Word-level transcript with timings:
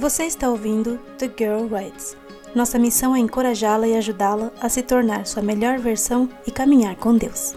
Você 0.00 0.24
está 0.24 0.48
ouvindo 0.48 0.96
The 1.18 1.26
Girl 1.26 1.66
Writes. 1.70 2.16
Nossa 2.54 2.78
missão 2.78 3.14
é 3.14 3.18
encorajá-la 3.18 3.86
e 3.86 3.94
ajudá-la 3.98 4.50
a 4.58 4.66
se 4.66 4.82
tornar 4.82 5.26
sua 5.26 5.42
melhor 5.42 5.78
versão 5.78 6.26
e 6.46 6.50
caminhar 6.50 6.96
com 6.96 7.14
Deus. 7.14 7.54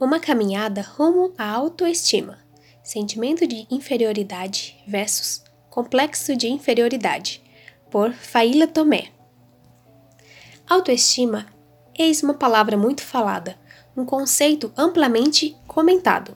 Uma 0.00 0.18
caminhada 0.18 0.80
rumo 0.80 1.34
à 1.36 1.46
autoestima. 1.46 2.38
Sentimento 2.82 3.46
de 3.46 3.66
inferioridade 3.70 4.82
versus 4.88 5.44
complexo 5.68 6.34
de 6.34 6.48
inferioridade. 6.48 7.44
Por 7.90 8.14
Faíla 8.14 8.66
Tomé. 8.66 9.10
Autoestima 10.66 11.44
eis 11.98 12.22
uma 12.22 12.32
palavra 12.32 12.78
muito 12.78 13.02
falada, 13.02 13.58
um 13.94 14.06
conceito 14.06 14.72
amplamente 14.74 15.54
comentado 15.66 16.34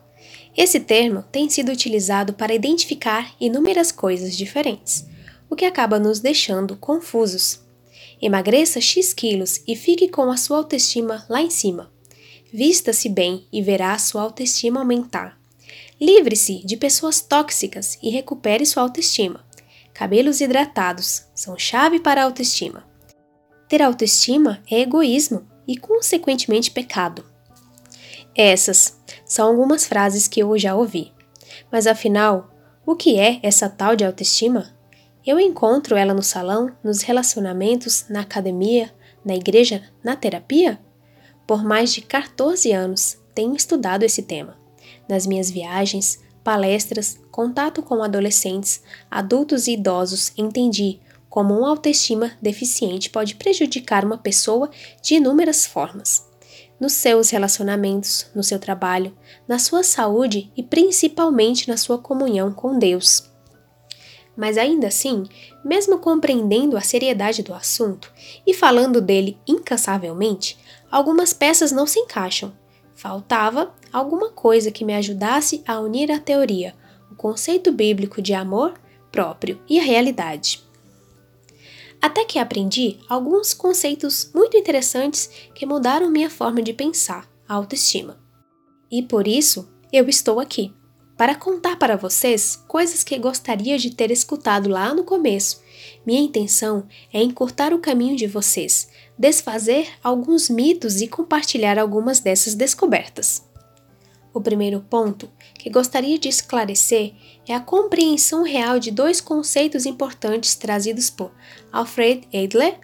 esse 0.57 0.81
termo 0.81 1.23
tem 1.31 1.49
sido 1.49 1.71
utilizado 1.73 2.32
para 2.32 2.54
identificar 2.54 3.35
inúmeras 3.41 3.93
coisas 3.93 4.37
diferentes, 4.37 5.07
o 5.49 5.57
que 5.57 5.64
acaba 5.64 5.99
nos 5.99 6.21
deixando 6.21 6.77
confusos. 6.77 7.61
Emagreça 8.21 8.81
X 8.81 9.14
quilos 9.14 9.63
e 9.67 9.75
fique 9.75 10.09
com 10.09 10.31
a 10.31 10.37
sua 10.37 10.59
autoestima 10.59 11.25
lá 11.29 11.40
em 11.40 11.51
cima. 11.51 11.90
Vista-se 12.53 13.09
bem 13.09 13.46
e 13.53 13.63
verá 13.63 13.96
sua 13.99 14.23
autoestima 14.23 14.81
aumentar. 14.81 15.39
Livre-se 16.01 16.65
de 16.65 16.76
pessoas 16.76 17.21
tóxicas 17.21 17.99
e 18.03 18.11
recupere 18.11 18.67
sua 18.67 18.82
autoestima. 18.82 19.45
Cabelos 19.95 20.40
hidratados 20.40 21.25
são 21.35 21.59
chave 21.59 22.01
para 22.01 22.23
a 22.23 22.25
autoestima. 22.25 22.89
Ter 23.68 23.82
autoestima 23.82 24.62
é 24.71 24.81
egoísmo 24.81 25.46
e, 25.67 25.76
consequentemente, 25.76 26.71
pecado. 26.71 27.29
Essas 28.34 28.98
são 29.25 29.48
algumas 29.48 29.86
frases 29.86 30.29
que 30.29 30.40
eu 30.40 30.57
já 30.57 30.75
ouvi. 30.75 31.12
Mas 31.70 31.86
afinal, 31.86 32.50
o 32.86 32.94
que 32.94 33.19
é 33.19 33.41
essa 33.42 33.69
tal 33.69 33.97
de 33.97 34.05
autoestima? 34.05 34.75
Eu 35.27 35.39
encontro 35.39 35.97
ela 35.97 36.14
no 36.14 36.22
salão, 36.22 36.75
nos 36.83 37.03
relacionamentos, 37.03 38.06
na 38.09 38.20
academia, 38.20 38.92
na 39.25 39.34
igreja, 39.34 39.83
na 40.03 40.17
terapia? 40.17 40.81
Por 41.47 41.64
mais 41.64 41.92
de 41.92 42.03
14 42.03 42.72
anos 42.72 43.19
tenho 43.34 43.55
estudado 43.55 44.05
esse 44.05 44.22
tema. 44.22 44.56
Nas 45.09 45.27
minhas 45.27 45.50
viagens, 45.50 46.20
palestras, 46.44 47.19
contato 47.31 47.83
com 47.83 48.03
adolescentes, 48.03 48.83
adultos 49.11 49.67
e 49.67 49.72
idosos, 49.72 50.33
entendi 50.37 51.00
como 51.28 51.59
uma 51.59 51.69
autoestima 51.69 52.33
deficiente 52.41 53.11
pode 53.11 53.37
prejudicar 53.37 54.05
uma 54.05 54.19
pessoa 54.19 54.70
de 55.03 55.15
inúmeras 55.15 55.65
formas 55.65 56.30
nos 56.81 56.95
seus 56.95 57.28
relacionamentos, 57.28 58.27
no 58.34 58.42
seu 58.42 58.59
trabalho, 58.59 59.14
na 59.47 59.59
sua 59.59 59.83
saúde 59.83 60.50
e 60.56 60.62
principalmente 60.62 61.69
na 61.69 61.77
sua 61.77 61.98
comunhão 61.98 62.50
com 62.53 62.78
Deus. 62.78 63.31
Mas 64.34 64.56
ainda 64.56 64.87
assim, 64.87 65.25
mesmo 65.62 65.98
compreendendo 65.98 66.77
a 66.77 66.81
seriedade 66.81 67.42
do 67.42 67.53
assunto 67.53 68.11
e 68.47 68.55
falando 68.55 69.00
dele 69.00 69.39
incansavelmente, 69.47 70.59
algumas 70.91 71.34
peças 71.34 71.70
não 71.70 71.87
se 71.87 71.98
encaixam. 71.98 72.53
Faltava 72.94 73.75
alguma 73.92 74.31
coisa 74.31 74.70
que 74.70 74.84
me 74.84 74.94
ajudasse 74.94 75.62
a 75.67 75.78
unir 75.78 76.11
a 76.11 76.19
teoria, 76.19 76.75
o 77.11 77.15
conceito 77.15 77.70
bíblico 77.70 78.22
de 78.22 78.33
amor 78.33 78.75
próprio 79.12 79.61
e 79.69 79.78
a 79.78 79.83
realidade 79.83 80.70
até 82.01 82.25
que 82.25 82.39
aprendi 82.39 82.98
alguns 83.09 83.53
conceitos 83.53 84.31
muito 84.34 84.56
interessantes 84.56 85.31
que 85.55 85.67
mudaram 85.67 86.11
minha 86.11 86.31
forma 86.31 86.62
de 86.62 86.73
pensar, 86.73 87.29
a 87.48 87.55
autoestima. 87.55 88.19
E 88.91 89.03
por 89.03 89.29
isso 89.29 89.69
eu 89.93 90.09
estou 90.09 90.41
aqui, 90.41 90.73
para 91.17 91.34
contar 91.34 91.77
para 91.77 91.97
vocês 91.97 92.56
coisas 92.67 93.05
que 93.05 93.19
gostaria 93.19 93.77
de 93.77 93.91
ter 93.91 94.11
escutado 94.11 94.71
lá 94.71 94.95
no 94.95 95.05
começo. 95.05 95.61
Minha 96.06 96.23
intenção 96.23 96.87
é 97.12 97.22
encurtar 97.22 97.75
o 97.75 97.78
caminho 97.78 98.17
de 98.17 98.27
vocês, 98.27 98.88
desfazer 99.19 99.88
alguns 100.03 100.49
mitos 100.49 101.03
e 101.03 101.09
compartilhar 101.09 101.78
algumas 101.78 102.21
dessas 102.21 102.55
descobertas. 102.55 103.50
O 104.33 104.41
primeiro 104.41 104.81
ponto 104.81 105.29
que 105.55 105.69
gostaria 105.69 106.19
de 106.19 106.29
esclarecer 106.29 107.15
é 107.49 107.55
a 107.55 107.61
compreensão 107.61 108.45
real 108.45 108.79
de 108.79 108.91
dois 108.91 109.21
conceitos 109.21 109.87
importantes 109.87 110.55
trazidos 110.55 111.11
por 111.11 111.33
Alfred 111.73 112.29
Adler, 112.33 112.79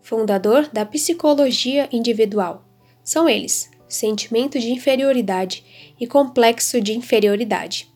fundador 0.00 0.68
da 0.72 0.86
psicologia 0.86 1.88
individual. 1.92 2.64
São 3.04 3.28
eles: 3.28 3.70
sentimento 3.86 4.58
de 4.58 4.72
inferioridade 4.72 5.94
e 6.00 6.06
complexo 6.06 6.80
de 6.80 6.96
inferioridade. 6.96 7.90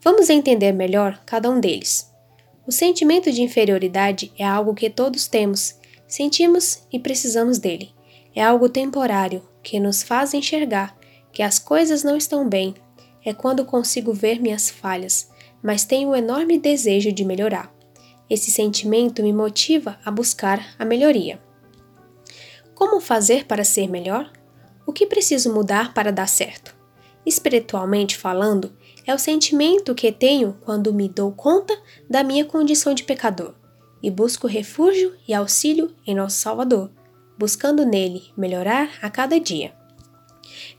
Vamos 0.00 0.30
entender 0.30 0.72
melhor 0.72 1.20
cada 1.26 1.50
um 1.50 1.58
deles. 1.58 2.08
O 2.66 2.70
sentimento 2.70 3.32
de 3.32 3.42
inferioridade 3.42 4.32
é 4.38 4.44
algo 4.44 4.74
que 4.74 4.88
todos 4.88 5.26
temos, 5.26 5.74
sentimos 6.06 6.84
e 6.92 6.98
precisamos 6.98 7.58
dele. 7.58 7.90
É 8.34 8.42
algo 8.42 8.68
temporário 8.68 9.42
que 9.62 9.80
nos 9.80 10.02
faz 10.02 10.34
enxergar 10.34 10.97
que 11.38 11.42
as 11.44 11.56
coisas 11.56 12.02
não 12.02 12.16
estão 12.16 12.48
bem 12.48 12.74
é 13.24 13.32
quando 13.32 13.64
consigo 13.64 14.12
ver 14.12 14.40
minhas 14.40 14.68
falhas, 14.68 15.30
mas 15.62 15.84
tenho 15.84 16.08
um 16.08 16.16
enorme 16.16 16.58
desejo 16.58 17.12
de 17.12 17.24
melhorar. 17.24 17.72
Esse 18.28 18.50
sentimento 18.50 19.22
me 19.22 19.32
motiva 19.32 20.00
a 20.04 20.10
buscar 20.10 20.74
a 20.76 20.84
melhoria. 20.84 21.40
Como 22.74 22.98
fazer 22.98 23.46
para 23.46 23.62
ser 23.62 23.88
melhor? 23.88 24.32
O 24.84 24.92
que 24.92 25.06
preciso 25.06 25.54
mudar 25.54 25.94
para 25.94 26.10
dar 26.10 26.26
certo? 26.26 26.74
Espiritualmente 27.24 28.16
falando, 28.16 28.76
é 29.06 29.14
o 29.14 29.18
sentimento 29.18 29.94
que 29.94 30.10
tenho 30.10 30.58
quando 30.64 30.92
me 30.92 31.08
dou 31.08 31.30
conta 31.30 31.80
da 32.10 32.24
minha 32.24 32.44
condição 32.44 32.92
de 32.92 33.04
pecador 33.04 33.54
e 34.02 34.10
busco 34.10 34.48
refúgio 34.48 35.14
e 35.28 35.32
auxílio 35.32 35.94
em 36.04 36.16
nosso 36.16 36.38
Salvador, 36.38 36.90
buscando 37.38 37.86
nele 37.86 38.24
melhorar 38.36 38.90
a 39.00 39.08
cada 39.08 39.38
dia. 39.38 39.77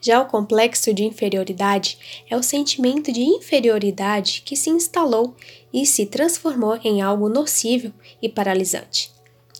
Já 0.01 0.21
o 0.21 0.25
complexo 0.25 0.93
de 0.93 1.03
inferioridade 1.03 2.23
é 2.29 2.37
o 2.37 2.43
sentimento 2.43 3.11
de 3.11 3.21
inferioridade 3.21 4.41
que 4.45 4.55
se 4.55 4.69
instalou 4.69 5.35
e 5.73 5.85
se 5.85 6.05
transformou 6.05 6.79
em 6.83 7.01
algo 7.01 7.27
nocivo 7.27 7.93
e 8.21 8.29
paralisante. 8.29 9.11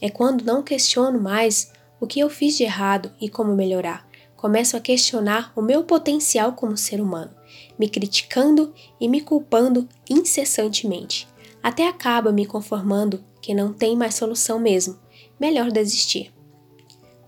É 0.01 0.09
quando 0.09 0.45
não 0.45 0.63
questiono 0.63 1.19
mais 1.19 1.73
o 1.99 2.07
que 2.07 2.19
eu 2.21 2.29
fiz 2.29 2.55
de 2.55 2.63
errado 2.63 3.11
e 3.19 3.27
como 3.27 3.53
melhorar. 3.53 4.07
Começo 4.37 4.77
a 4.77 4.79
questionar 4.79 5.51
o 5.53 5.61
meu 5.61 5.83
potencial 5.83 6.53
como 6.53 6.77
ser 6.77 7.01
humano, 7.01 7.31
me 7.77 7.89
criticando 7.89 8.73
e 8.99 9.09
me 9.09 9.19
culpando 9.19 9.89
incessantemente. 10.09 11.27
Até 11.61 11.85
acaba 11.85 12.31
me 12.31 12.45
conformando 12.45 13.21
que 13.41 13.53
não 13.53 13.73
tem 13.73 13.97
mais 13.97 14.15
solução 14.15 14.57
mesmo. 14.57 14.97
Melhor 15.37 15.69
desistir. 15.71 16.33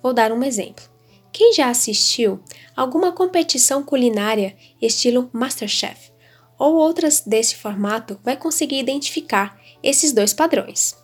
Vou 0.02 0.14
dar 0.14 0.32
um 0.32 0.42
exemplo. 0.42 0.91
Quem 1.32 1.54
já 1.54 1.70
assistiu 1.70 2.42
alguma 2.76 3.12
competição 3.12 3.84
culinária 3.84 4.56
estilo 4.82 5.30
Masterchef 5.32 6.12
ou 6.60 6.76
outras 6.76 7.22
desse 7.22 7.56
formato 7.56 8.20
vai 8.24 8.38
conseguir 8.38 8.80
identificar 8.80 9.60
esses 9.82 10.12
dois 10.12 10.34
padrões. 10.34 10.96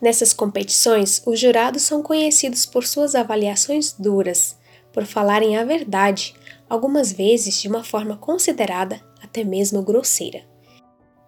Nessas 0.00 0.32
competições, 0.32 1.22
os 1.26 1.40
jurados 1.40 1.82
são 1.82 2.02
conhecidos 2.02 2.66
por 2.66 2.86
suas 2.86 3.14
avaliações 3.14 3.92
duras, 3.92 4.56
por 4.92 5.04
falarem 5.04 5.56
a 5.56 5.64
verdade, 5.64 6.34
algumas 6.68 7.12
vezes 7.12 7.60
de 7.60 7.68
uma 7.68 7.82
forma 7.82 8.16
considerada 8.16 9.00
até 9.22 9.42
mesmo 9.42 9.82
grosseira. 9.82 10.55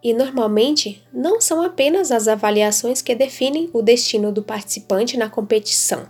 E 0.03 0.15
normalmente 0.15 1.03
não 1.13 1.41
são 1.41 1.61
apenas 1.61 2.13
as 2.13 2.29
avaliações 2.29 3.03
que 3.03 3.15
definem 3.15 3.69
o 3.73 3.83
destino 3.83 4.31
do 4.31 4.43
participante 4.43 5.17
na 5.17 5.29
competição, 5.29 6.09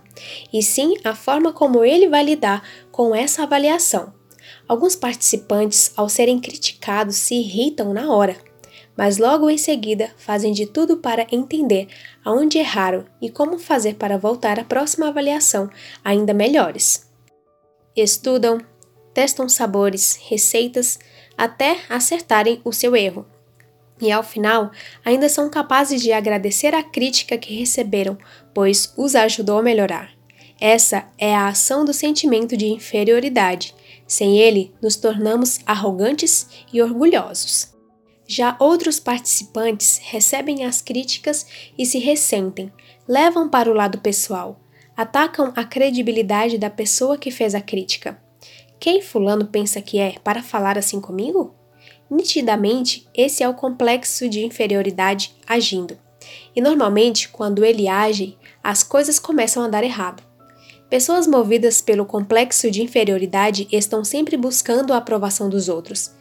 e 0.53 0.61
sim 0.61 0.95
a 1.03 1.15
forma 1.15 1.51
como 1.51 1.83
ele 1.83 2.07
vai 2.07 2.23
lidar 2.23 2.63
com 2.91 3.15
essa 3.15 3.43
avaliação. 3.43 4.13
Alguns 4.67 4.95
participantes, 4.95 5.91
ao 5.95 6.07
serem 6.07 6.39
criticados, 6.39 7.15
se 7.15 7.33
irritam 7.33 7.91
na 7.91 8.13
hora, 8.13 8.37
mas 8.95 9.17
logo 9.17 9.49
em 9.49 9.57
seguida 9.57 10.11
fazem 10.17 10.51
de 10.51 10.67
tudo 10.67 10.97
para 10.97 11.25
entender 11.31 11.87
aonde 12.23 12.59
erraram 12.59 13.05
e 13.19 13.29
como 13.29 13.57
fazer 13.57 13.95
para 13.95 14.17
voltar 14.17 14.59
à 14.59 14.63
próxima 14.63 15.07
avaliação 15.07 15.69
ainda 16.03 16.33
melhores. 16.33 17.09
Estudam, 17.95 18.59
testam 19.13 19.49
sabores, 19.49 20.19
receitas, 20.27 20.99
até 21.35 21.79
acertarem 21.89 22.61
o 22.63 22.71
seu 22.71 22.95
erro 22.95 23.25
e 24.01 24.11
ao 24.11 24.23
final 24.23 24.71
ainda 25.03 25.27
são 25.27 25.49
capazes 25.49 26.01
de 26.01 26.11
agradecer 26.11 26.73
a 26.73 26.83
crítica 26.83 27.37
que 27.37 27.53
receberam, 27.53 28.17
pois 28.53 28.93
os 28.97 29.15
ajudou 29.15 29.59
a 29.59 29.63
melhorar. 29.63 30.11
Essa 30.59 31.05
é 31.17 31.33
a 31.33 31.47
ação 31.47 31.85
do 31.85 31.93
sentimento 31.93 32.57
de 32.57 32.67
inferioridade. 32.67 33.73
Sem 34.05 34.39
ele, 34.39 34.73
nos 34.81 34.95
tornamos 34.95 35.59
arrogantes 35.65 36.47
e 36.73 36.81
orgulhosos. 36.81 37.73
Já 38.27 38.55
outros 38.59 38.99
participantes 38.99 39.99
recebem 40.03 40.65
as 40.65 40.81
críticas 40.81 41.45
e 41.77 41.85
se 41.85 41.97
ressentem, 41.97 42.71
levam 43.07 43.49
para 43.49 43.71
o 43.71 43.73
lado 43.73 43.99
pessoal, 43.99 44.59
atacam 44.95 45.53
a 45.55 45.63
credibilidade 45.63 46.57
da 46.57 46.69
pessoa 46.69 47.17
que 47.17 47.31
fez 47.31 47.55
a 47.55 47.61
crítica. 47.61 48.21
Quem 48.79 49.01
Fulano 49.01 49.47
pensa 49.47 49.81
que 49.81 49.97
é 49.97 50.15
para 50.23 50.43
falar 50.43 50.77
assim 50.77 51.01
comigo? 51.01 51.55
Nitidamente, 52.09 53.07
esse 53.13 53.43
é 53.43 53.49
o 53.49 53.53
complexo 53.53 54.27
de 54.27 54.43
inferioridade 54.43 55.35
agindo. 55.47 55.97
E 56.55 56.61
normalmente, 56.61 57.29
quando 57.29 57.63
ele 57.63 57.87
age, 57.87 58.37
as 58.63 58.83
coisas 58.83 59.19
começam 59.19 59.63
a 59.63 59.67
dar 59.67 59.83
errado. 59.83 60.23
Pessoas 60.89 61.27
movidas 61.27 61.81
pelo 61.81 62.03
complexo 62.03 62.71
de 62.71 62.81
inferioridade 62.81 63.67
estão 63.71 64.03
sempre 64.03 64.35
buscando 64.35 64.91
a 64.91 64.97
aprovação 64.97 65.47
dos 65.47 65.69
outros. 65.69 66.11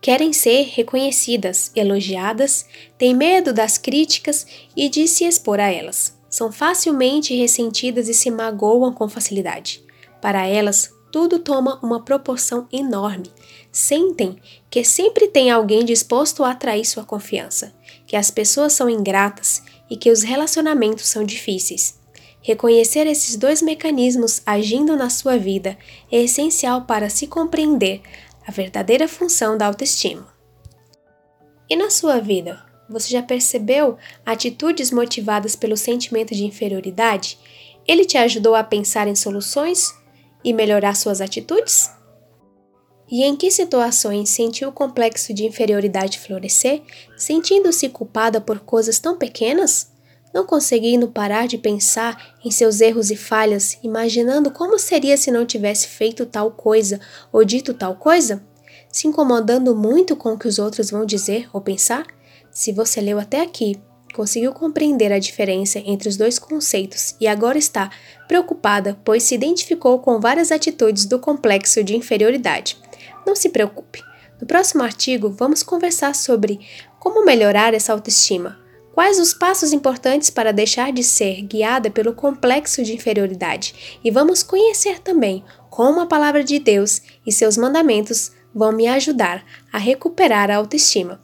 Querem 0.00 0.32
ser 0.32 0.68
reconhecidas, 0.72 1.72
elogiadas, 1.74 2.64
têm 2.96 3.14
medo 3.14 3.52
das 3.52 3.76
críticas 3.76 4.46
e 4.76 4.88
de 4.88 5.08
se 5.08 5.24
expor 5.24 5.58
a 5.58 5.70
elas. 5.70 6.16
São 6.30 6.52
facilmente 6.52 7.34
ressentidas 7.34 8.08
e 8.08 8.14
se 8.14 8.30
magoam 8.30 8.92
com 8.92 9.08
facilidade. 9.08 9.84
Para 10.22 10.46
elas, 10.46 10.90
tudo 11.10 11.40
toma 11.40 11.80
uma 11.82 12.00
proporção 12.02 12.68
enorme. 12.72 13.30
Sentem 13.72 14.36
que 14.68 14.84
sempre 14.84 15.28
tem 15.28 15.50
alguém 15.50 15.84
disposto 15.84 16.42
a 16.42 16.50
atrair 16.50 16.84
sua 16.84 17.04
confiança, 17.04 17.72
que 18.06 18.16
as 18.16 18.30
pessoas 18.30 18.72
são 18.72 18.90
ingratas 18.90 19.62
e 19.88 19.96
que 19.96 20.10
os 20.10 20.22
relacionamentos 20.22 21.06
são 21.06 21.24
difíceis. 21.24 21.98
Reconhecer 22.42 23.06
esses 23.06 23.36
dois 23.36 23.60
mecanismos 23.60 24.40
agindo 24.46 24.96
na 24.96 25.10
sua 25.10 25.36
vida 25.36 25.76
é 26.10 26.22
essencial 26.22 26.82
para 26.82 27.10
se 27.10 27.26
compreender 27.26 28.00
a 28.46 28.50
verdadeira 28.50 29.06
função 29.06 29.56
da 29.56 29.66
autoestima. 29.66 30.26
E 31.68 31.76
na 31.76 31.90
sua 31.90 32.18
vida, 32.18 32.64
você 32.88 33.10
já 33.10 33.22
percebeu 33.22 33.96
atitudes 34.26 34.90
motivadas 34.90 35.54
pelo 35.54 35.76
sentimento 35.76 36.34
de 36.34 36.44
inferioridade? 36.44 37.38
Ele 37.86 38.04
te 38.04 38.16
ajudou 38.16 38.54
a 38.54 38.64
pensar 38.64 39.06
em 39.06 39.14
soluções 39.14 39.94
e 40.42 40.52
melhorar 40.52 40.96
suas 40.96 41.20
atitudes? 41.20 41.90
E 43.10 43.24
em 43.24 43.34
que 43.34 43.50
situações 43.50 44.28
sentiu 44.28 44.68
o 44.68 44.72
complexo 44.72 45.34
de 45.34 45.44
inferioridade 45.44 46.18
florescer, 46.18 46.82
sentindo-se 47.16 47.88
culpada 47.88 48.40
por 48.40 48.60
coisas 48.60 49.00
tão 49.00 49.18
pequenas? 49.18 49.90
Não 50.32 50.46
conseguindo 50.46 51.08
parar 51.08 51.48
de 51.48 51.58
pensar 51.58 52.36
em 52.44 52.52
seus 52.52 52.80
erros 52.80 53.10
e 53.10 53.16
falhas, 53.16 53.76
imaginando 53.82 54.52
como 54.52 54.78
seria 54.78 55.16
se 55.16 55.28
não 55.28 55.44
tivesse 55.44 55.88
feito 55.88 56.24
tal 56.24 56.52
coisa 56.52 57.00
ou 57.32 57.44
dito 57.44 57.74
tal 57.74 57.96
coisa? 57.96 58.44
Se 58.92 59.08
incomodando 59.08 59.74
muito 59.74 60.14
com 60.14 60.34
o 60.34 60.38
que 60.38 60.46
os 60.46 60.60
outros 60.60 60.90
vão 60.90 61.04
dizer 61.04 61.48
ou 61.52 61.60
pensar? 61.60 62.06
Se 62.52 62.70
você 62.70 63.00
leu 63.00 63.18
até 63.18 63.40
aqui, 63.40 63.76
conseguiu 64.14 64.52
compreender 64.52 65.12
a 65.12 65.18
diferença 65.18 65.80
entre 65.84 66.08
os 66.08 66.16
dois 66.16 66.38
conceitos 66.38 67.16
e 67.20 67.26
agora 67.26 67.58
está 67.58 67.90
preocupada, 68.28 68.96
pois 69.04 69.24
se 69.24 69.34
identificou 69.34 69.98
com 69.98 70.20
várias 70.20 70.52
atitudes 70.52 71.06
do 71.06 71.18
complexo 71.18 71.82
de 71.82 71.96
inferioridade. 71.96 72.76
Não 73.30 73.36
se 73.36 73.48
preocupe. 73.48 74.02
No 74.40 74.46
próximo 74.46 74.82
artigo, 74.82 75.30
vamos 75.30 75.62
conversar 75.62 76.16
sobre 76.16 76.66
como 76.98 77.24
melhorar 77.24 77.74
essa 77.74 77.92
autoestima. 77.92 78.58
Quais 78.92 79.20
os 79.20 79.32
passos 79.32 79.72
importantes 79.72 80.30
para 80.30 80.52
deixar 80.52 80.92
de 80.92 81.04
ser 81.04 81.40
guiada 81.42 81.92
pelo 81.92 82.12
complexo 82.12 82.82
de 82.82 82.92
inferioridade? 82.92 84.00
E 84.02 84.10
vamos 84.10 84.42
conhecer 84.42 84.98
também 84.98 85.44
como 85.70 86.00
a 86.00 86.06
palavra 86.06 86.42
de 86.42 86.58
Deus 86.58 87.02
e 87.24 87.30
seus 87.30 87.56
mandamentos 87.56 88.32
vão 88.52 88.72
me 88.72 88.88
ajudar 88.88 89.44
a 89.72 89.78
recuperar 89.78 90.50
a 90.50 90.56
autoestima. 90.56 91.22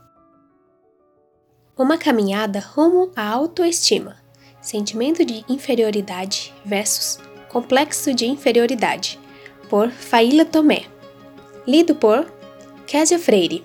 Uma 1.77 1.99
caminhada 1.99 2.61
rumo 2.61 3.11
à 3.17 3.29
autoestima. 3.29 4.15
Sentimento 4.61 5.25
de 5.25 5.45
inferioridade 5.49 6.55
versus 6.65 7.19
complexo 7.49 8.15
de 8.15 8.27
inferioridade, 8.27 9.19
por 9.69 9.91
Faíla 9.91 10.45
Tomé. 10.45 10.87
Lido 11.67 11.97
por 11.97 12.25
Késia 12.87 13.19
Freire. 13.19 13.65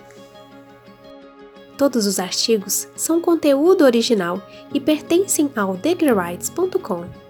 Todos 1.78 2.08
os 2.08 2.20
artigos 2.20 2.88
são 2.96 3.22
conteúdo 3.22 3.84
original 3.84 4.42
e 4.74 4.80
pertencem 4.80 5.52
ao 5.56 5.78
dailyrights.com. 5.78 7.21